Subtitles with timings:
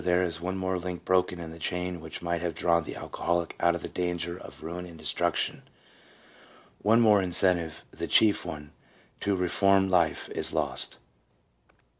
[0.03, 3.55] there is one more link broken in the chain which might have drawn the alcoholic
[3.59, 5.61] out of the danger of ruin and destruction:
[6.81, 8.71] one more incentive, the chief one,
[9.19, 10.97] to a reformed life is lost.